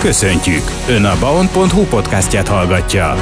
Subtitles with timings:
[0.00, 0.62] Köszöntjük!
[0.88, 3.14] Ön a baon.hu podcastját hallgatja.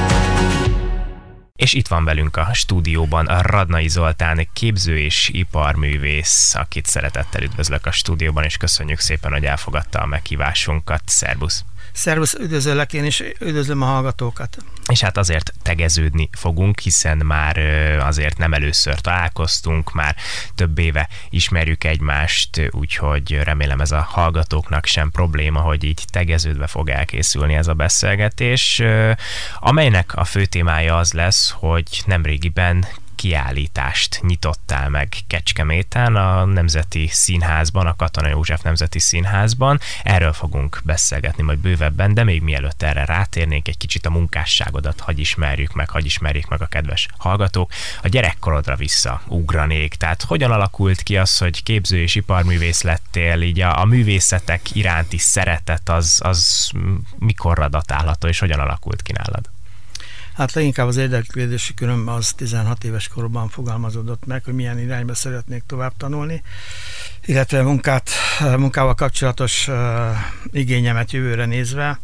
[1.57, 7.87] És itt van velünk a stúdióban a Radnai Zoltán, képző és iparművész, akit szeretettel üdvözlök
[7.87, 11.03] a stúdióban, és köszönjük szépen, hogy elfogadta a meghívásunkat.
[11.05, 11.65] Szerbusz!
[11.99, 14.57] Szervusz, üdvözöllek én is, üdvözlöm a hallgatókat.
[14.89, 17.59] És hát azért tegeződni fogunk, hiszen már
[18.01, 20.17] azért nem először találkoztunk, már
[20.55, 26.89] több éve ismerjük egymást, úgyhogy remélem ez a hallgatóknak sem probléma, hogy így tegeződve fog
[26.89, 28.83] elkészülni ez a beszélgetés,
[29.59, 32.87] amelynek a fő témája az lesz, hogy nemrégiben
[33.19, 39.81] kiállítást nyitottál meg Kecskeméten, a Nemzeti Színházban, a Katona József Nemzeti Színházban.
[40.03, 45.19] Erről fogunk beszélgetni majd bővebben, de még mielőtt erre rátérnénk, egy kicsit a munkásságodat hagy
[45.19, 47.73] ismerjük meg, hagy ismerjék meg a kedves hallgatók.
[48.03, 53.61] A gyerekkorodra vissza ugranék, tehát hogyan alakult ki az, hogy képző és iparművész lettél, így
[53.61, 56.71] a, a művészetek iránti szeretet az, az
[57.19, 59.51] mikorra datálható, és hogyan alakult ki nálad?
[60.39, 65.63] Hát leginkább az érdeklődési köröm az 16 éves korban fogalmazódott meg, hogy milyen irányba szeretnék
[65.67, 66.43] tovább tanulni,
[67.25, 69.69] illetve munkát, munkával kapcsolatos
[70.51, 72.01] igényemet jövőre nézve.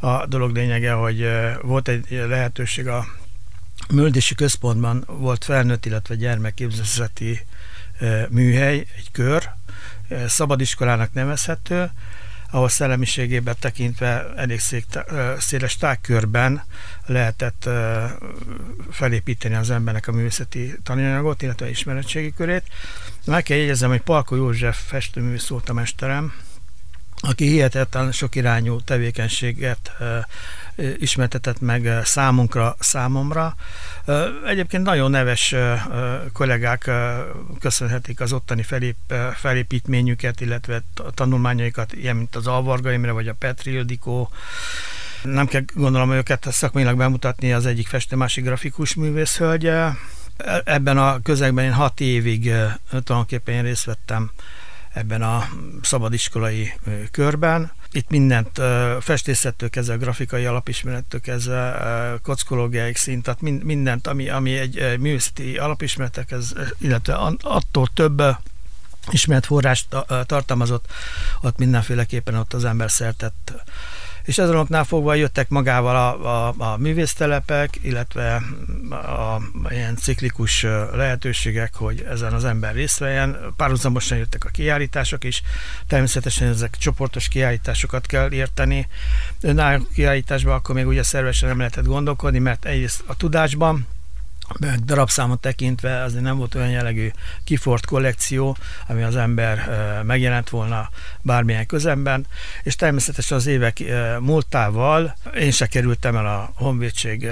[0.00, 1.28] A dolog lényege, hogy
[1.62, 3.06] volt egy lehetőség a
[3.90, 7.46] Müldési Központban volt felnőtt, illetve gyermekképzőzeti
[8.28, 9.50] műhely, egy kör,
[10.26, 11.90] szabadiskolának nevezhető,
[12.50, 14.84] ahol szellemiségében tekintve elég szék,
[15.38, 16.62] széles tágkörben
[17.06, 17.68] lehetett
[18.90, 22.64] felépíteni az embernek a művészeti tananyagot, illetve ismeretségi körét.
[23.24, 26.32] Meg kell jegyezem, hogy Palko József festőművész volt a mesterem,
[27.20, 29.92] aki hihetetlen sok irányú tevékenységet
[30.98, 33.54] ismertetett meg számunkra, számomra.
[34.46, 35.54] Egyébként nagyon neves
[36.32, 36.90] kollégák
[37.60, 38.96] köszönhetik az ottani felép,
[39.34, 40.82] felépítményüket, illetve
[41.14, 44.30] tanulmányaikat, ilyen mint az Alvarga Imre vagy a Petri Ildikó,
[45.22, 49.88] nem kell gondolom őket szakmailag bemutatni, az egyik festő, másik grafikus művész hölgye.
[50.64, 52.42] Ebben a közegben én hat évig
[52.88, 54.30] tulajdonképpen én részt vettem
[54.92, 55.48] ebben a
[55.82, 56.72] szabadiskolai
[57.10, 57.72] körben.
[57.92, 58.60] Itt mindent
[59.00, 67.14] festészettől kezdve, grafikai alapismerettől kezdve, kockológiáig szint, tehát mindent, ami, ami egy művészeti alapismeretekhez, illetve
[67.42, 68.22] attól több
[69.10, 70.86] ismert forrást tartalmazott,
[71.40, 73.52] ott mindenféleképpen ott az ember szertett
[74.28, 78.42] és ezen oknál fogva jöttek magával a, a, a művésztelepek, illetve
[78.90, 80.62] a, a ilyen ciklikus
[80.92, 83.36] lehetőségek, hogy ezen az ember részt vegyen.
[83.56, 85.42] Párhuzamosan jöttek a kiállítások is,
[85.86, 88.88] természetesen ezek csoportos kiállításokat kell érteni.
[89.40, 93.86] Önálló kiállításban akkor még ugye szervesen nem lehetett gondolkodni, mert egyrészt a tudásban,
[94.84, 97.10] darabszámot tekintve azért nem volt olyan jellegű
[97.44, 99.70] kifort kollekció, ami az ember
[100.02, 100.88] megjelent volna
[101.22, 102.26] bármilyen közemben,
[102.62, 103.82] és természetesen az évek
[104.20, 107.26] múltával én se kerültem el a Honvédség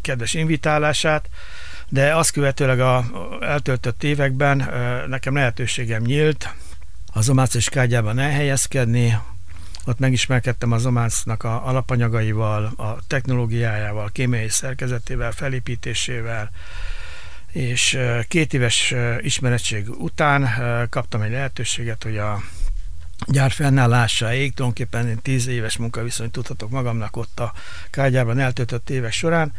[0.00, 1.28] kedves invitálását,
[1.88, 3.04] de azt követőleg a
[3.40, 4.70] eltöltött években
[5.08, 6.54] nekem lehetőségem nyílt
[7.12, 9.18] az Omácos kágyában elhelyezkedni,
[9.84, 16.50] ott megismerkedtem az Omásznak a alapanyagaival, a technológiájával, kémiai szerkezetével, felépítésével,
[17.52, 17.98] és
[18.28, 20.48] két éves ismeretség után
[20.90, 22.42] kaptam egy lehetőséget, hogy a
[23.26, 27.52] gyár fennállásáig, tulajdonképpen tíz éves munkaviszonyt tudhatok magamnak ott a
[27.90, 29.52] kágyárban eltöltött évek során,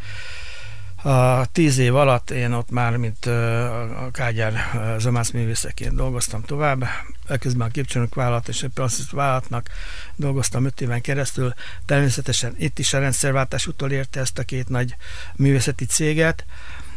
[1.04, 4.54] a tíz év alatt én ott már, mint a Kágyár
[4.98, 6.84] zomászművészeként dolgoztam tovább,
[7.28, 9.68] elközben a képcsönök vállalat és a vállalatnak
[10.16, 11.54] dolgoztam öt éven keresztül.
[11.86, 14.96] Természetesen itt is a rendszerváltás utól érte ezt a két nagy
[15.36, 16.44] művészeti céget,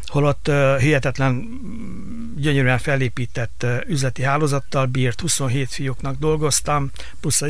[0.08, 1.48] holott hihetetlen
[2.38, 7.48] gyönyörűen felépített üzleti hálózattal bírt, 27 fióknak dolgoztam, plusz a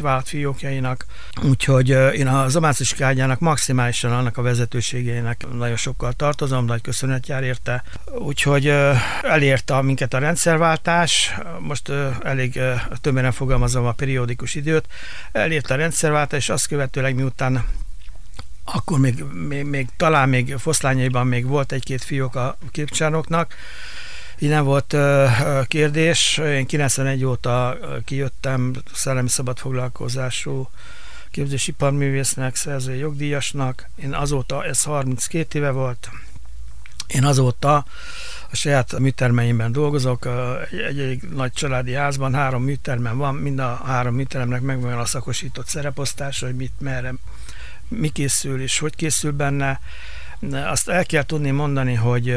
[0.00, 1.06] vállalat fiókjainak,
[1.42, 7.42] úgyhogy én a Zamácos Kágyának maximálisan annak a vezetőségének nagyon sokkal tartozom, nagy köszönet jár
[7.42, 7.84] érte,
[8.18, 8.66] úgyhogy
[9.22, 11.92] elérte minket a rendszerváltás, most
[12.22, 12.60] elég
[13.00, 14.86] tömören fogalmazom a periódikus időt,
[15.32, 17.64] elérte a rendszerváltás, és azt követőleg miután
[18.64, 23.54] akkor még, még, még talán még foszlányaiban még volt egy-két fiók a képcsánoknak,
[24.38, 24.96] így nem volt
[25.68, 26.38] kérdés.
[26.38, 30.68] Én 91 óta kijöttem szellemi szabadfoglalkozású
[31.30, 33.88] képzésiparművésznek, szerzői jogdíjasnak.
[33.96, 36.10] Én azóta, ez 32 éve volt,
[37.06, 37.84] én azóta
[38.50, 40.28] a saját műtermeimben dolgozok,
[40.70, 45.66] egy, egy, nagy családi házban, három műtermem van, mind a három műteremnek megvan a szakosított
[45.66, 47.14] szereposztás, hogy mit, merre
[47.98, 49.80] mi készül és hogy készül benne.
[50.50, 52.30] Azt el kell tudni mondani, hogy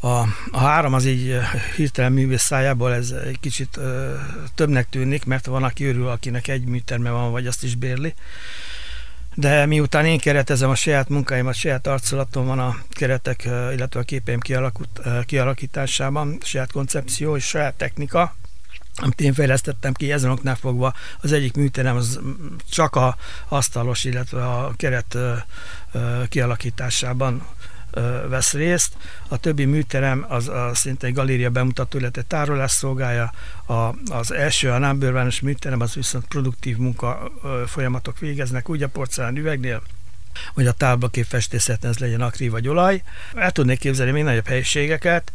[0.00, 1.38] a, a három az így
[1.76, 4.14] hirtelen művész szájából ez egy kicsit ö,
[4.54, 8.14] többnek tűnik, mert van, aki örül, akinek egy műterme van, vagy azt is bérli.
[9.34, 14.40] De miután én keretezem a saját munkáimat, saját arculatom van a keretek, illetve a képeim
[15.26, 18.36] kialakításában, saját koncepció és saját technika,
[18.96, 22.20] amit én fejlesztettem ki, ezen oknál fogva az egyik műterem az
[22.70, 23.16] csak a
[23.48, 25.16] asztalos, illetve a keret
[26.28, 27.46] kialakításában
[28.28, 28.96] vesz részt.
[29.28, 33.32] A többi műterem az a szinte egy galéria bemutató, illetve tárolás szolgálja.
[33.66, 37.32] A, az első, a number műterem, az viszont produktív munka
[37.66, 39.82] folyamatok végeznek, úgy a porcelán üvegnél,
[40.54, 43.02] vagy a táblakép festészeten ez legyen akrív vagy olaj.
[43.34, 45.32] El tudnék képzelni még nagyobb helyiségeket,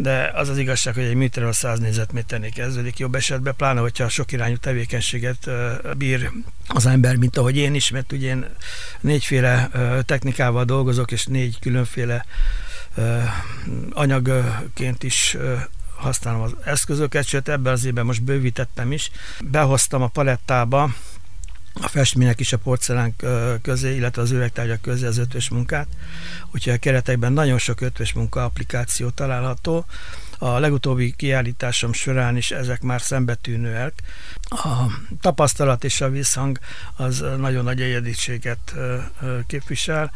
[0.00, 4.08] de az az igazság, hogy egy műterem a 100 négyzetméternél kezdődik jobb esetben, pláne, hogyha
[4.08, 5.50] sok irányú tevékenységet
[5.96, 6.30] bír
[6.66, 8.46] az ember, mint ahogy én is, mert ugye én
[9.00, 9.70] négyféle
[10.04, 12.24] technikával dolgozok, és négy különféle
[13.90, 15.36] anyagként is
[15.96, 19.10] használom az eszközöket, sőt ebben az évben most bővítettem is.
[19.40, 20.94] Behoztam a palettába
[21.80, 23.14] a festmények is a porcelán
[23.62, 25.86] közé, illetve az üvegtárgyak közé az ötvös munkát.
[26.54, 29.84] Úgyhogy a keretekben nagyon sok ötvös munka applikáció található.
[30.38, 33.92] A legutóbbi kiállításom során is ezek már szembetűnőek.
[34.48, 34.86] A
[35.20, 36.58] tapasztalat és a visszhang
[36.96, 38.74] az nagyon nagy egyediséget
[39.46, 40.12] képvisel.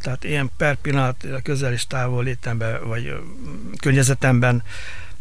[0.00, 3.14] Tehát én per pillanat a közel és távol létemben, vagy
[3.80, 4.62] környezetemben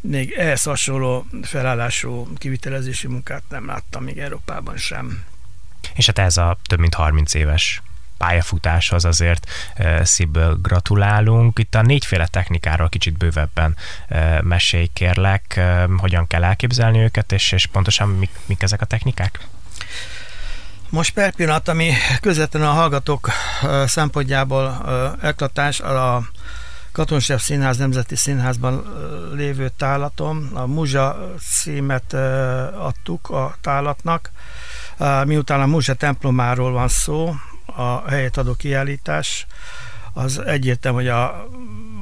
[0.01, 5.23] még ehhez hasonló felállású kivitelezési munkát nem láttam még Európában sem.
[5.93, 7.81] És hát ez a több mint 30 éves
[8.17, 9.51] pályafutáshoz azért
[10.03, 11.59] szívből gratulálunk.
[11.59, 13.75] Itt a négyféle technikáról kicsit bővebben
[14.41, 15.59] mesélj kérlek,
[15.97, 19.47] hogyan kell elképzelni őket, és, és pontosan mik, mik ezek a technikák?
[20.89, 21.91] Most per pillanat, ami
[22.21, 23.29] közvetlenül a hallgatók
[23.85, 24.85] szempontjából
[25.21, 26.23] eklatás, a
[26.91, 28.85] Katonsev Színház Nemzeti Színházban
[29.33, 32.13] lévő tálatom, a Muzsa címet
[32.73, 34.31] adtuk a tálatnak,
[35.25, 37.35] Miután a Múzsa templomáról van szó,
[37.65, 39.47] a helyet adó kiállítás,
[40.13, 41.47] az egyértelmű, hogy a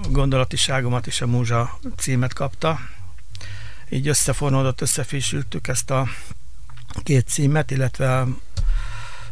[0.09, 2.79] gondolatiságomat is a Múzsa címet kapta.
[3.89, 6.07] Így összefonódott, összefésültük ezt a
[7.03, 8.25] két címet, illetve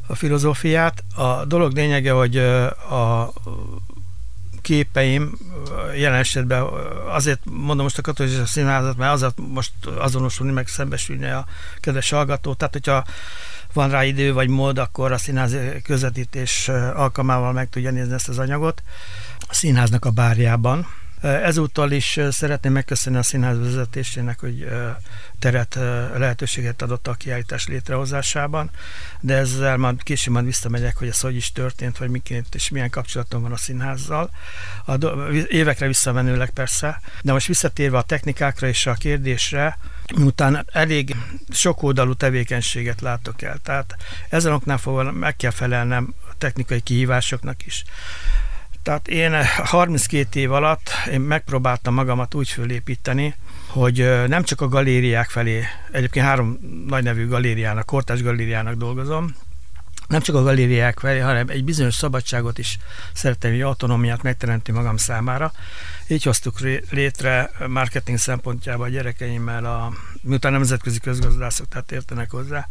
[0.08, 1.04] a, filozófiát.
[1.16, 3.34] A dolog lényege, hogy a
[4.68, 5.38] képeim
[5.96, 6.66] jelen esetben
[7.10, 11.46] azért mondom most a katolikus színházat, mert azért most azonosulni, meg szembesülni a
[11.80, 12.54] kedves hallgató.
[12.54, 13.04] Tehát, hogyha
[13.74, 18.38] van rá idő vagy mód, akkor a színház közvetítés alkalmával meg tudja nézni ezt az
[18.40, 18.84] anyagot
[19.40, 20.88] a színháznak a bárjában.
[21.22, 24.68] Ezúttal is szeretném megköszönni a színház vezetésének, hogy
[25.40, 25.76] teret,
[26.16, 28.70] lehetőséget adott a kiállítás létrehozásában,
[29.20, 32.90] de ezzel majd később majd visszamegyek, hogy ez hogy is történt, vagy miként és milyen
[32.90, 34.30] kapcsolatom van a színházzal.
[34.86, 39.78] A do- évekre visszamenőleg persze, de most visszatérve a technikákra és a kérdésre,
[40.16, 41.16] miután elég
[41.50, 43.96] sok oldalú tevékenységet látok el, tehát
[44.30, 47.84] ezen oknál fogva meg kell felelnem technikai kihívásoknak is.
[48.88, 53.36] Tehát én 32 év alatt én megpróbáltam magamat úgy fölépíteni,
[53.68, 59.36] hogy nem csak a galériák felé, egyébként három nagy nevű galériának, kortás galériának dolgozom,
[60.08, 62.78] nem csak a galériák felé, hanem egy bizonyos szabadságot is
[63.14, 65.52] szeretném, hogy autonómiát megteremti magam számára.
[66.08, 72.68] Így hoztuk létre marketing szempontjából a gyerekeimmel, a, miután nemzetközi közgazdászok, tehát értenek hozzá,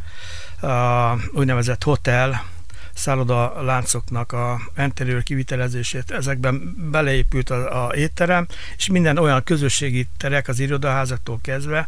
[0.70, 2.44] a úgynevezett hotel,
[2.96, 6.10] szálloda láncoknak a interior kivitelezését.
[6.10, 11.86] Ezekben beleépült a, a étterem, és minden olyan közösségi terek az irodaházaktól kezdve,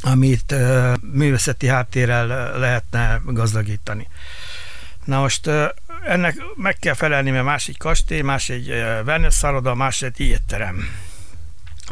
[0.00, 4.08] amit uh, művészeti háttérrel lehetne gazdagítani.
[5.04, 5.64] Na most uh,
[6.04, 10.20] ennek meg kell felelni, mert más egy kastély, más egy uh, wellness szálloda, más egy
[10.20, 10.88] étterem.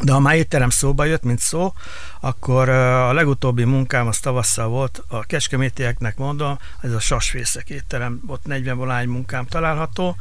[0.01, 1.73] De ha már étterem szóba jött, mint szó,
[2.19, 8.45] akkor a legutóbbi munkám az tavasszal volt, a kecskemétieknek mondom, ez a sasfészek étterem, ott
[8.45, 10.15] 40 volány munkám található,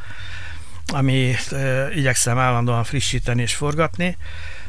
[0.87, 1.55] amit
[1.95, 4.17] igyekszem állandóan frissíteni és forgatni,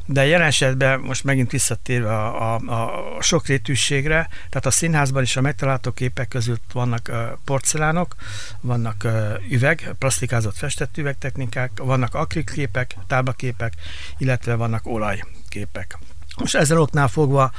[0.06, 5.42] de jelen esetben most megint visszatérve a, a, a sokrétűségre, tehát a színházban is a
[5.42, 7.12] megtalálható képek között vannak
[7.46, 8.16] porcelánok,
[8.62, 9.08] vannak
[9.50, 13.74] üveg, plastikázott festett üvegtechnikák, vannak akrilképek, táblaképek,
[14.18, 15.98] illetve vannak olajképek.
[16.38, 17.52] Most ezen oknál fogva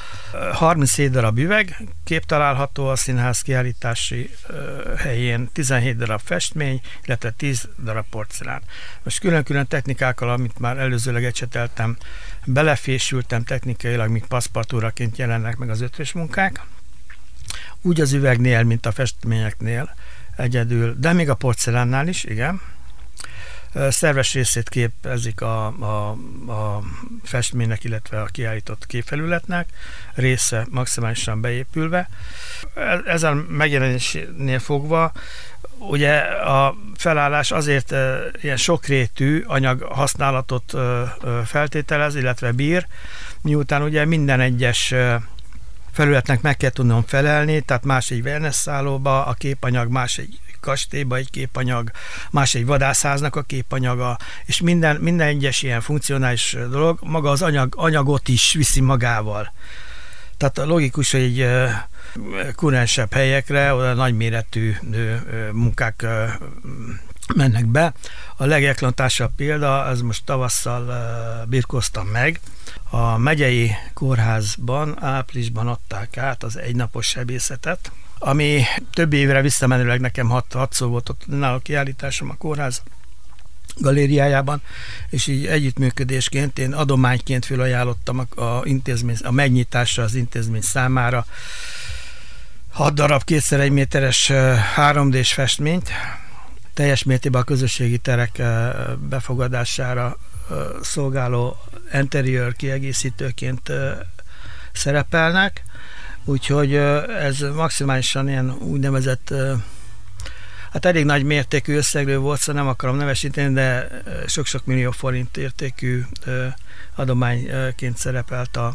[0.52, 4.30] 37 darab üveg kép található a színház kiállítási
[4.96, 8.62] helyén, 17 darab festmény, illetve 10 darab porcelán.
[9.02, 11.96] Most külön-külön technikákkal, amit már előzőleg ecseteltem,
[12.46, 16.60] belefésültem technikailag, míg paszpartúraként jelennek meg az ötvös munkák.
[17.82, 19.94] Úgy az üvegnél, mint a festményeknél
[20.36, 22.60] egyedül, de még a porcelánnál is, igen.
[23.88, 26.10] szerves részét képezik a, a,
[26.52, 26.82] a
[27.22, 29.68] festménynek, illetve a kiállított képfelületnek,
[30.14, 32.08] része maximálisan beépülve.
[33.06, 35.12] Ezen megjelenésnél fogva
[35.78, 37.94] ugye a felállás azért
[38.42, 40.74] ilyen sokrétű anyag használatot
[41.44, 42.86] feltételez, illetve bír,
[43.42, 44.94] miután ugye minden egyes
[45.92, 51.30] felületnek meg kell tudnom felelni, tehát más egy vernesszálóba, a képanyag más egy kastélyba egy
[51.30, 51.90] képanyag,
[52.30, 57.74] más egy vadászháznak a képanyaga, és minden, minden egyes ilyen funkcionális dolog maga az anyag,
[57.76, 59.52] anyagot is viszi magával.
[60.36, 61.46] Tehát logikus, hogy egy
[62.54, 64.74] kurensebb helyekre, oda nagyméretű
[65.52, 66.06] munkák
[67.34, 67.92] mennek be.
[68.36, 70.92] A legeklatásabb példa, az most tavasszal
[71.48, 72.40] birkoztam meg.
[72.90, 80.52] A megyei kórházban áprilisban adták át az egynapos sebészetet, ami több évre visszamenőleg nekem hat,
[80.52, 82.82] hat volt ott náluk kiállításom a kórház
[83.78, 84.62] galériájában,
[85.10, 91.26] és így együttműködésként én adományként felajánlottam a, a, intézmény, a megnyitásra az intézmény számára
[92.76, 94.30] 6 darab kétszer egy méteres
[94.76, 95.90] 3D-s festményt,
[96.74, 98.42] teljes mértékben a közösségi terek
[98.98, 100.16] befogadására
[100.82, 101.56] szolgáló
[101.92, 103.72] interior kiegészítőként
[104.72, 105.62] szerepelnek,
[106.24, 106.74] úgyhogy
[107.20, 109.34] ez maximálisan ilyen úgynevezett
[110.72, 113.88] hát elég nagy mértékű összegről volt, szóval nem akarom nevesíteni, de
[114.26, 116.02] sok-sok millió forint értékű
[116.94, 118.74] adományként szerepelt a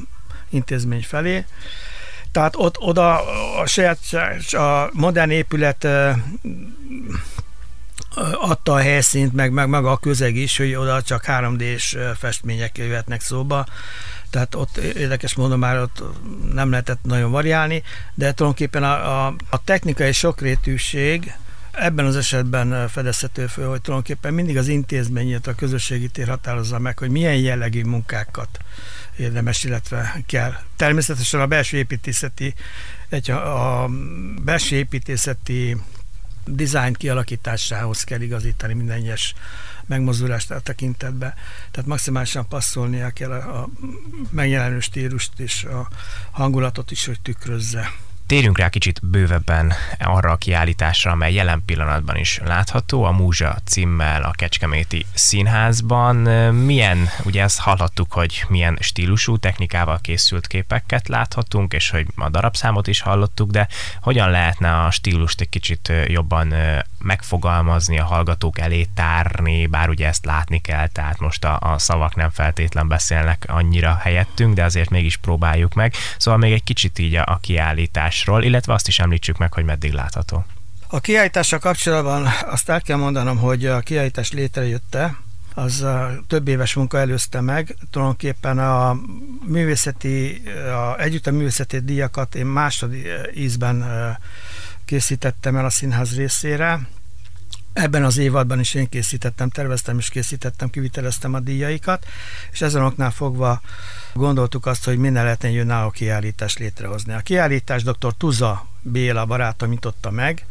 [0.49, 1.45] intézmény felé.
[2.31, 3.21] Tehát ott oda
[3.59, 3.99] a saját
[4.51, 5.87] a modern épület
[8.39, 13.21] adta a helyszínt, meg, meg maga a közeg is, hogy oda csak 3D-s festmények jöhetnek
[13.21, 13.65] szóba,
[14.29, 16.03] tehát ott érdekes módon már ott
[16.53, 17.83] nem lehetett nagyon variálni,
[18.13, 21.33] de tulajdonképpen a, a, a technikai sokrétűség
[21.71, 26.97] ebben az esetben fedezhető föl, hogy tulajdonképpen mindig az intézmény, a közösségi tér határozza meg,
[26.97, 28.59] hogy milyen jellegű munkákat
[29.17, 30.53] érdemes, illetve kell.
[30.75, 32.53] Természetesen a belső építészeti,
[33.09, 33.89] egy, a
[34.43, 35.77] belső építészeti
[36.45, 39.33] design kialakításához kell igazítani minden egyes
[39.85, 41.35] megmozdulást a tekintetbe.
[41.71, 43.69] Tehát maximálisan passzolnia kell a, a
[44.29, 45.87] megjelenő stílust és a
[46.31, 47.91] hangulatot is, hogy tükrözze.
[48.31, 54.23] Térjünk rá kicsit bővebben arra a kiállításra, amely jelen pillanatban is látható, a Múzsa címmel
[54.23, 56.15] a Kecskeméti Színházban.
[56.53, 62.87] Milyen, ugye ezt hallhattuk, hogy milyen stílusú technikával készült képeket láthatunk, és hogy a darabszámot
[62.87, 63.67] is hallottuk, de
[64.01, 66.53] hogyan lehetne a stílust egy kicsit jobban
[66.99, 72.15] megfogalmazni, a hallgatók elé tárni, bár ugye ezt látni kell, tehát most a, a szavak
[72.15, 75.93] nem feltétlen beszélnek annyira helyettünk, de azért mégis próbáljuk meg.
[76.17, 77.39] Szóval még egy kicsit így a, a
[78.21, 80.45] kiállításról, illetve azt is említsük meg, hogy meddig látható.
[80.87, 85.17] A kiállítással kapcsolatban azt el kell mondanom, hogy a kiállítás létrejötte,
[85.53, 85.85] az
[86.27, 87.75] több éves munka előzte meg.
[87.91, 88.97] Tulajdonképpen a
[89.45, 93.85] művészeti, a, együtt a művészeti díjakat én második ízben
[94.85, 96.79] készítettem el a színház részére.
[97.73, 102.05] Ebben az évadban is én készítettem, terveztem és készítettem, kiviteleztem a díjaikat,
[102.51, 103.61] és ezen oknál fogva
[104.13, 107.13] gondoltuk azt, hogy minden lehetne egy önálló kiállítást létrehozni.
[107.13, 108.13] A kiállítás dr.
[108.17, 110.45] Tuza Béla barátom nyitotta meg,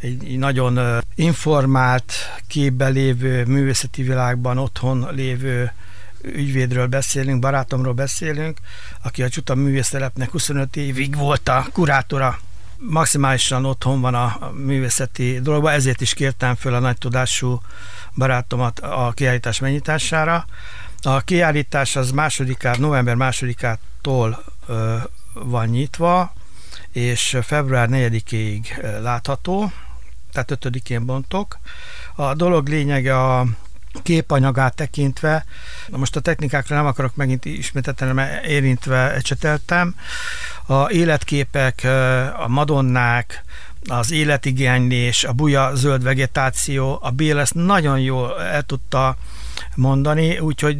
[0.00, 2.12] egy nagyon informált,
[2.46, 5.72] képbe lévő, művészeti világban otthon lévő
[6.22, 8.58] ügyvédről beszélünk, barátomról beszélünk,
[9.02, 12.38] aki a Csuta művésztelepnek 25 évig volt a kurátora
[12.78, 17.60] maximálisan otthon van a művészeti dologban, ezért is kértem föl a nagy tudású
[18.14, 20.46] barátomat a kiállítás megnyitására.
[21.02, 24.96] A kiállítás az másodikát, november másodikától ö,
[25.32, 26.32] van nyitva,
[26.92, 29.72] és február 4-ig látható,
[30.32, 31.58] tehát 5-én bontok.
[32.14, 33.46] A dolog lényege a
[34.02, 35.44] képanyagát tekintve,
[35.86, 39.94] na most a technikákra nem akarok megint ismételten, mert érintve ecseteltem,
[40.66, 41.86] a életképek,
[42.36, 43.44] a madonnák,
[43.88, 49.16] az életigénylés, a buja zöld vegetáció, a Bél ezt nagyon jól el tudta
[49.74, 50.78] mondani, úgyhogy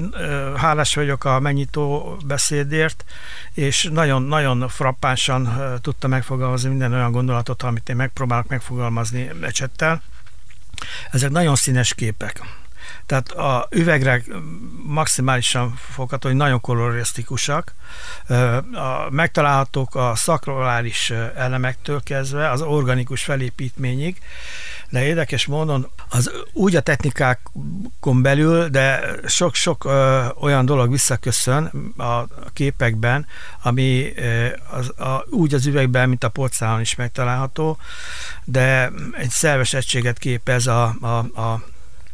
[0.57, 3.05] hálás vagyok a megnyitó beszédért,
[3.55, 10.03] és nagyon-nagyon frappánsan tudta megfogalmazni minden olyan gondolatot, amit én megpróbálok megfogalmazni ecsettel.
[11.11, 12.41] Ezek nagyon színes képek
[13.07, 14.23] tehát a üvegre
[14.83, 17.75] maximálisan fogható, hogy nagyon kolorisztikusak.
[19.11, 24.19] Megtalálhatók a szakrolális elemektől kezdve az organikus felépítményig,
[24.89, 29.85] de érdekes módon az úgy a technikákon belül, de sok-sok
[30.41, 31.65] olyan dolog visszaköszön
[31.97, 33.27] a képekben,
[33.63, 34.13] ami
[34.71, 37.79] az, a, úgy az üvegben, mint a porcelán is megtalálható,
[38.45, 41.65] de egy szerves egységet képez a, a, a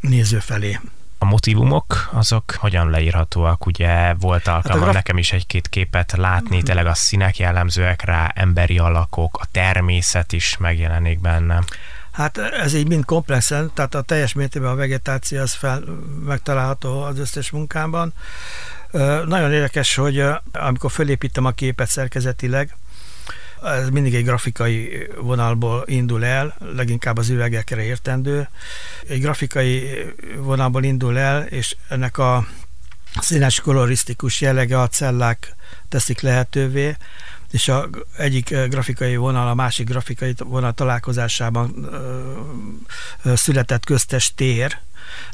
[0.02, 0.78] néző felé.
[1.18, 3.66] A motivumok azok hogyan leírhatóak?
[3.66, 4.94] Ugye volt alkalmam hát graf...
[4.94, 6.60] nekem is egy-két képet látni, mm.
[6.60, 11.62] tényleg a színek jellemzőek rá, emberi alakok, a természet is megjelenik benne.
[12.12, 15.82] Hát ez így mind komplexen, tehát a teljes mértékben a vegetáció az fel,
[16.24, 18.12] megtalálható az összes munkában.
[19.26, 22.76] Nagyon érdekes, hogy amikor fölépítem a képet szerkezetileg,
[23.64, 28.48] ez mindig egy grafikai vonalból indul el, leginkább az üvegekre értendő.
[29.08, 30.04] Egy grafikai
[30.36, 32.46] vonalból indul el, és ennek a
[33.20, 35.54] színes kolorisztikus jellege a cellák
[35.88, 36.96] teszik lehetővé,
[37.50, 41.88] és a egyik grafikai vonal a másik grafikai vonal találkozásában
[43.22, 44.78] ö, született köztes tér,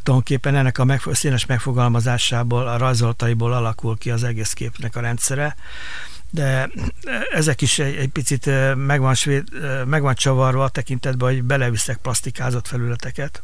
[0.03, 5.57] tulajdonképpen ennek a megfo- színes megfogalmazásából, a rajzoltaiból alakul ki az egész képnek a rendszere
[6.31, 6.71] de
[7.33, 9.15] ezek is egy, egy picit meg van,
[9.87, 13.43] meg van csavarva a tekintetben, hogy beleviszek plastikázott felületeket.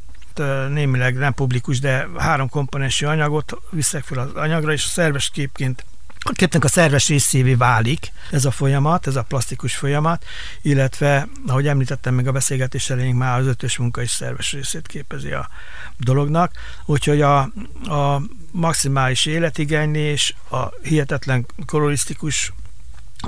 [0.68, 5.84] Némileg nem publikus, de három komponensű anyagot viszek fel az anyagra, és a szerves képként
[6.26, 10.24] a képnek a szerves részévé válik ez a folyamat, ez a plastikus folyamat,
[10.62, 15.30] illetve, ahogy említettem még a beszélgetés elején, már az ötös munka is szerves részét képezi
[15.32, 15.48] a
[15.96, 16.52] dolognak,
[16.84, 17.38] úgyhogy a,
[17.84, 22.52] a maximális életigénylés, a hihetetlen kolorisztikus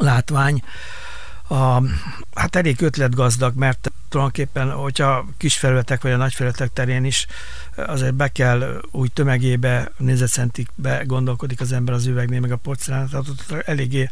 [0.00, 0.62] látvány,
[1.48, 1.82] a,
[2.34, 7.26] hát elég ötletgazdag, mert tulajdonképpen, hogyha kis felületek vagy a nagy felületek terén is
[7.76, 13.66] azért be kell úgy tömegébe, nézetcentikbe gondolkodik az ember az üvegnél, meg a porcelán, tehát
[13.66, 14.10] eléggé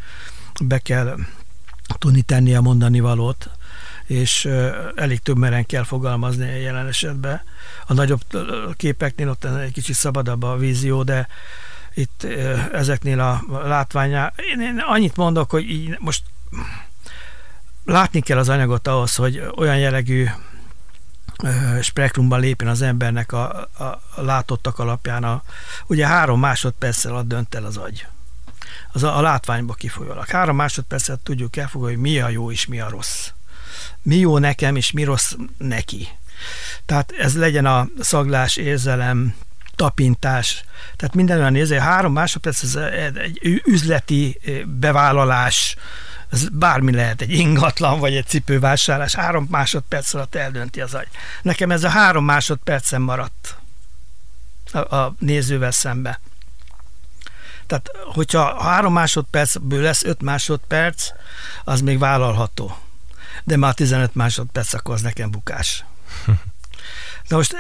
[0.63, 1.17] be kell
[1.99, 3.51] tudni tenni a mondani valót,
[4.05, 4.49] és
[4.95, 7.43] elég többmeren kell fogalmazni a jelen esetben.
[7.87, 8.21] A nagyobb
[8.77, 11.29] képeknél ott egy kicsit szabadabb a vízió, de
[11.95, 12.25] itt
[12.73, 14.33] ezeknél a látványá.
[14.37, 16.23] Én, én annyit mondok, hogy így most
[17.85, 20.27] látni kell az anyagot ahhoz, hogy olyan jellegű
[21.81, 25.25] spektrumban lépjen az embernek a, a, a látottak alapján.
[25.25, 25.43] A,
[25.87, 28.07] ugye három másodperccel ad dönt el az agy.
[28.93, 30.27] Az a, a látványba kifolyólag.
[30.29, 33.29] Három másodpercet tudjuk elfogadni, hogy mi a jó és mi a rossz.
[34.03, 36.09] Mi jó nekem és mi rossz neki.
[36.87, 39.35] Tehát ez legyen a szaglás, érzelem,
[39.75, 40.65] tapintás,
[40.97, 42.77] tehát minden olyan néző, három másodperc ez
[43.15, 45.77] egy üzleti bevállalás,
[46.31, 51.09] ez bármi lehet, egy ingatlan vagy egy cipővásárlás, három másodperc alatt eldönti az agy.
[51.43, 53.57] Nekem ez a három másodpercen maradt
[54.73, 56.21] a, a nézővel szembe.
[57.67, 61.09] Tehát, hogyha három másodpercből lesz öt másodperc,
[61.65, 62.79] az még vállalható.
[63.45, 65.85] De már 15 másodperc, akkor az nekem bukás.
[67.29, 67.57] Na most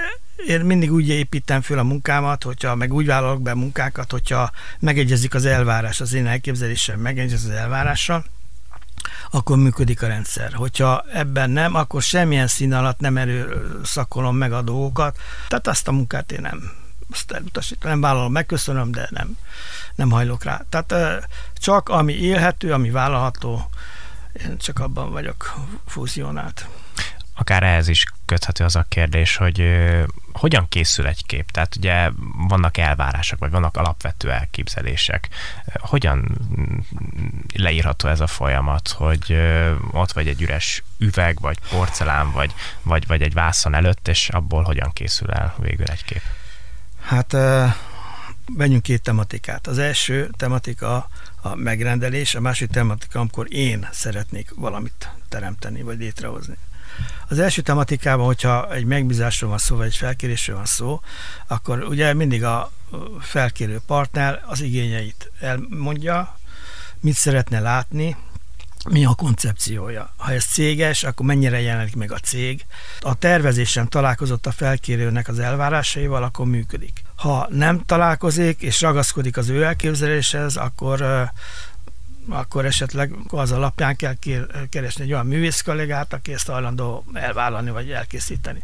[0.46, 5.34] én mindig úgy építem föl a munkámat, hogyha meg úgy vállalok be munkákat, hogyha megegyezik
[5.34, 8.24] az elvárás, az én elképzelésem megegyezik az elvárással,
[9.30, 10.52] akkor működik a rendszer.
[10.52, 15.92] Hogyha ebben nem, akkor semmilyen szín alatt nem erőszakolom meg a dolgokat, tehát azt a
[15.92, 16.70] munkát én nem
[17.10, 19.36] azt elutasítom, nem vállalom, megköszönöm, de nem,
[19.94, 20.64] nem hajlok rá.
[20.68, 23.70] Tehát csak ami élhető, ami vállalható,
[24.32, 25.54] én csak abban vagyok
[25.86, 26.68] fúzionált
[27.34, 29.76] akár ehhez is köthető az a kérdés, hogy
[30.32, 31.50] hogyan készül egy kép?
[31.50, 32.10] Tehát ugye
[32.48, 35.28] vannak elvárások, vagy vannak alapvető elképzelések.
[35.74, 36.38] Hogyan
[37.54, 39.36] leírható ez a folyamat, hogy
[39.90, 44.62] ott vagy egy üres üveg, vagy porcelán, vagy, vagy, vagy egy vászon előtt, és abból
[44.62, 46.22] hogyan készül el végül egy kép?
[47.00, 47.36] Hát
[48.56, 49.66] menjünk két tematikát.
[49.66, 51.08] Az első tematika
[51.42, 56.56] a megrendelés, a másik tematika, amikor én szeretnék valamit teremteni, vagy létrehozni.
[57.28, 61.00] Az első tematikában, hogyha egy megbízásról van szó, vagy egy felkérésről van szó,
[61.46, 62.70] akkor ugye mindig a
[63.20, 66.38] felkérő partner az igényeit elmondja,
[67.00, 68.16] mit szeretne látni,
[68.90, 70.14] mi a koncepciója.
[70.16, 72.64] Ha ez céges, akkor mennyire jelenik meg a cég.
[73.00, 77.02] A tervezésem találkozott a felkérőnek az elvárásaival, akkor működik.
[77.16, 81.30] Ha nem találkozik és ragaszkodik az ő elképzeléshez, akkor
[82.28, 84.16] akkor esetleg az alapján kell
[84.70, 88.62] keresni egy olyan művész kollégát, aki ezt hajlandó elvállalni vagy elkészíteni.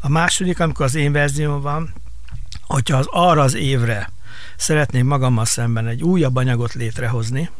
[0.00, 1.94] A második, amikor az én verzióm van,
[2.60, 4.10] hogyha az arra az évre
[4.56, 7.50] szeretném magammal szemben egy újabb anyagot létrehozni,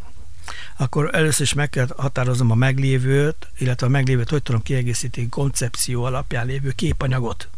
[0.77, 6.05] akkor először is meg kell határoznom a meglévőt, illetve a meglévőt hogy tudom kiegészíteni koncepció
[6.05, 7.49] alapján lévő képanyagot.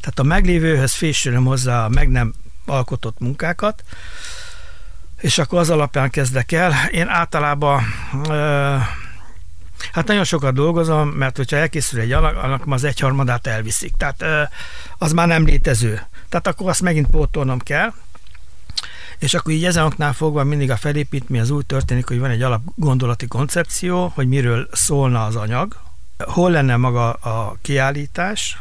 [0.00, 2.34] Tehát a meglévőhöz fésülöm hozzá a meg nem
[2.66, 3.84] alkotott munkákat,
[5.20, 6.72] és akkor az alapján kezdek el.
[6.90, 7.82] Én általában
[9.92, 13.92] Hát nagyon sokat dolgozom, mert hogyha elkészül egy alak, annak az egyharmadát elviszik.
[13.96, 14.24] Tehát
[14.98, 16.02] az már nem létező.
[16.28, 17.92] Tehát akkor azt megint pótolnom kell.
[19.18, 22.62] És akkor így ezen fogva mindig a felépítmény az úgy történik, hogy van egy alap
[22.74, 25.76] gondolati koncepció, hogy miről szólna az anyag,
[26.18, 28.58] hol lenne maga a kiállítás,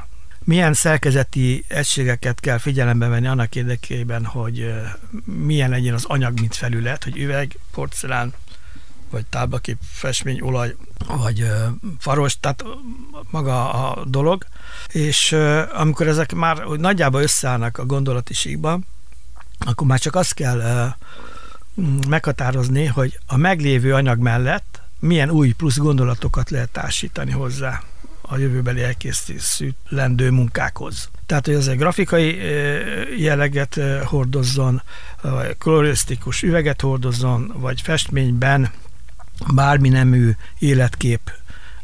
[0.49, 4.73] milyen szerkezeti egységeket kell figyelembe venni annak érdekében, hogy
[5.25, 8.33] milyen legyen az anyag, mint felület, hogy üveg, porcelán,
[9.09, 10.75] vagy táblakép, festmény, olaj,
[11.07, 11.45] vagy
[11.99, 12.63] faros, tehát
[13.31, 14.45] maga a dolog.
[14.91, 15.35] És
[15.73, 18.85] amikor ezek már nagyjából összeállnak a gondolati síkban,
[19.59, 20.93] akkor már csak azt kell
[22.07, 27.81] meghatározni, hogy a meglévő anyag mellett milyen új plusz gondolatokat lehet társítani hozzá
[28.31, 31.09] a jövőbeli elkészítendő munkákhoz.
[31.25, 32.35] Tehát, hogy ez egy grafikai
[33.17, 34.81] jelleget hordozzon,
[35.21, 38.71] vagy kolorisztikus üveget hordozzon, vagy festményben
[39.53, 41.31] bármi nemű életkép,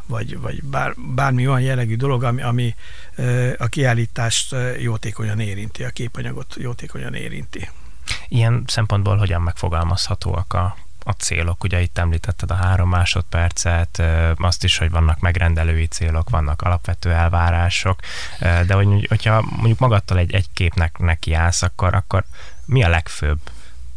[0.08, 2.76] vagy, vagy bár, bármi olyan jellegű dolog, ami, ami
[3.58, 7.70] a kiállítást jótékonyan érinti, a képanyagot jótékonyan érinti.
[8.28, 10.78] Ilyen szempontból hogyan megfogalmazhatóak a,
[11.08, 11.64] a célok?
[11.64, 14.04] Ugye itt említetted a három másodpercet,
[14.36, 18.00] azt is, hogy vannak megrendelői célok, vannak alapvető elvárások,
[18.40, 22.24] de hogy, hogyha mondjuk magadtal egy, egy képnek nekiállsz, akkor, akkor
[22.66, 23.40] mi a legfőbb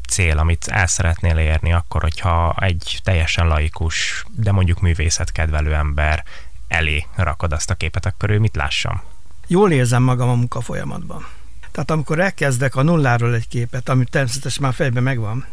[0.09, 6.25] cél, amit el szeretnél érni akkor, hogyha egy teljesen laikus, de mondjuk művészetkedvelő ember
[6.69, 9.03] elé rakod azt a képet, akkor ő mit lássam?
[9.47, 11.27] Jól érzem magam a munka folyamatban.
[11.71, 15.47] Tehát amikor elkezdek a nulláról egy képet, ami természetesen már fejben megvan,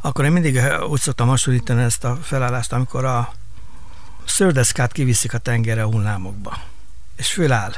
[0.00, 3.32] akkor én mindig úgy szoktam hasonlítani ezt a felállást, amikor a
[4.24, 6.58] szördeszkát kiviszik a tengerre a hullámokba,
[7.16, 7.74] és föláll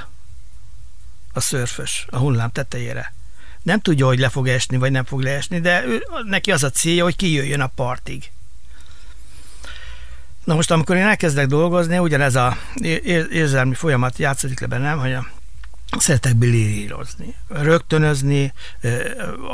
[1.33, 3.13] a szörfös a hullám tetejére
[3.63, 6.71] nem tudja, hogy le fog esni, vagy nem fog leesni, de ő, neki az a
[6.71, 8.31] célja, hogy kijöjjön a partig.
[10.45, 12.57] Na most, amikor én elkezdek dolgozni, ugyanez a
[13.31, 15.27] érzelmi folyamat játszik le bennem, hogy a
[15.99, 18.53] szeretek bilírozni, rögtönözni,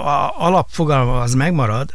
[0.05, 1.95] a alapfogalma az megmarad,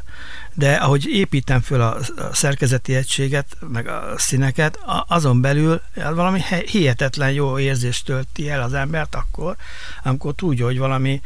[0.53, 1.97] de ahogy építem föl a
[2.31, 9.15] szerkezeti egységet, meg a színeket, azon belül valami hihetetlen jó érzést tölti el az embert
[9.15, 9.55] akkor,
[10.03, 11.21] amikor tudja, hogy valami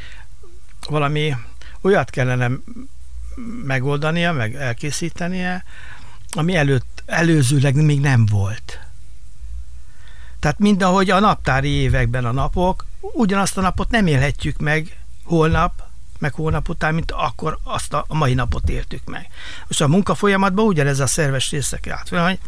[0.89, 1.35] valami
[1.81, 2.49] olyat kellene
[3.65, 5.63] megoldania, meg elkészítenie,
[6.31, 8.79] ami előtt, előzőleg még nem volt.
[10.39, 15.84] Tehát mind ahogy a naptári években a napok, ugyanazt a napot nem élhetjük meg holnap,
[16.19, 19.27] meg holnap után, mint akkor azt a mai napot értük meg.
[19.67, 22.39] Most a munka folyamatban ugyanez a szerves részek át, hogy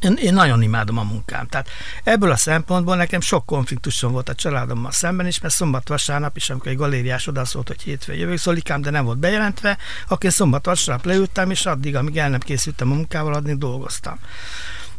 [0.00, 1.46] én, én nagyon imádom a munkám.
[1.46, 1.68] Tehát
[2.04, 6.70] ebből a szempontból nekem sok konfliktusom volt a családommal szemben is, mert szombat-vasárnap is, amikor
[6.70, 11.66] egy galériás odaszólt, hogy hétfőn jövök, szólikám, de nem volt bejelentve, akkor szombat-vasárnap leültem, és
[11.66, 14.18] addig, amíg el nem készültem a munkával, adni dolgoztam.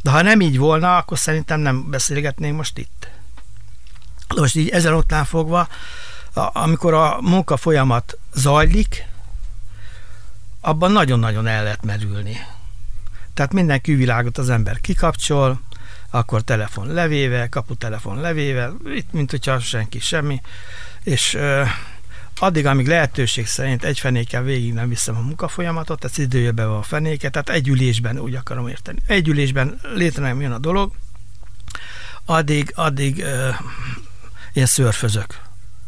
[0.01, 3.07] De ha nem így volna, akkor szerintem nem beszélgetnénk most itt.
[4.35, 5.67] De most így ezen ottán fogva,
[6.33, 9.05] amikor a munka folyamat zajlik,
[10.61, 12.37] abban nagyon-nagyon el lehet merülni
[13.33, 15.61] tehát minden külvilágot az ember kikapcsol,
[16.09, 20.41] akkor telefon levéve, kaputelefon levéve, itt mint hogyha senki semmi,
[21.03, 21.63] és ö,
[22.39, 27.31] addig, amíg lehetőség szerint egy fenékkel végig nem viszem a munkafolyamatot, tehát időjében a fenéket,
[27.31, 28.99] tehát egy ülésben úgy akarom érteni.
[29.07, 30.91] Egy ülésben létre nem jön a dolog,
[32.25, 33.49] addig, addig ö,
[34.53, 35.41] ilyen szörfözök.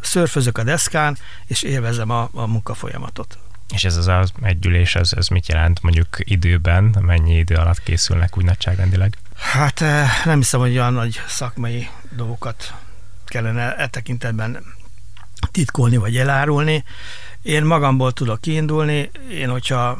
[0.05, 3.37] Szörfözök a deszkán, és élvezem a, a munkafolyamatot.
[3.73, 6.95] És ez az, az együlés, ez, ez mit jelent mondjuk időben?
[7.01, 9.17] Mennyi idő alatt készülnek úgy nagyságrendileg?
[9.35, 12.73] Hát eh, nem hiszem, hogy olyan nagy szakmai dolgokat
[13.25, 14.63] kellene e tekintetben
[15.51, 16.83] titkolni vagy elárulni.
[17.41, 19.97] Én magamból tudok kiindulni, én hogyha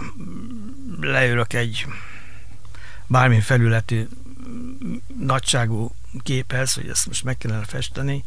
[1.01, 1.85] leülök egy
[3.07, 4.07] bármi felületű
[5.19, 8.23] nagyságú képhez, hogy ezt most meg kellene festeni,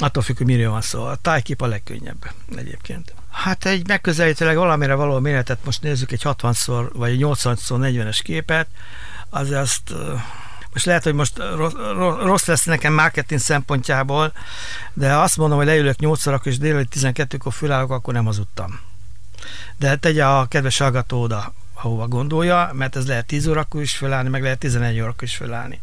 [0.00, 1.04] attól függ, hogy miről van szó.
[1.04, 3.14] A tájkép a legkönnyebb egyébként.
[3.30, 8.66] Hát egy megközelítőleg valamire való méretet most nézzük egy 60-szor vagy 80-szor 40-es képet,
[9.30, 9.94] az azt
[10.72, 11.38] most lehet, hogy most
[12.22, 14.32] rossz lesz nekem marketing szempontjából,
[14.92, 18.80] de azt mondom, hogy leülök 8 akkor és délelőtt 12-kor fölállok, akkor nem hazudtam.
[19.78, 24.28] De tegye a kedves hallgató oda, ahova gondolja, mert ez lehet 10 órakor is fölállni,
[24.28, 25.80] meg lehet 11 órakor is fölállni.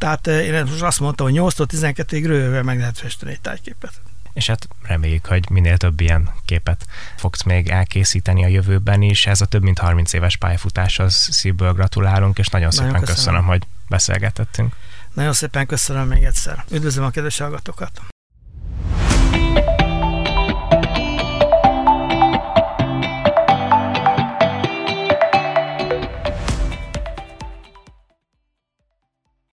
[0.00, 4.00] Tehát én most azt mondtam, hogy 8-tól 12-ig rövővel meg lehet festeni egy tájképet
[4.32, 6.86] és hát reméljük, hogy minél több ilyen képet
[7.16, 9.26] fogsz még elkészíteni a jövőben is.
[9.26, 13.16] Ez a több mint 30 éves pályafutáshoz szívből gratulálunk, és nagyon, nagyon szépen köszönöm.
[13.16, 14.74] köszönöm, hogy beszélgetettünk.
[15.14, 16.64] Nagyon szépen köszönöm még egyszer.
[16.70, 18.09] Üdvözlöm a kedves hallgatókat!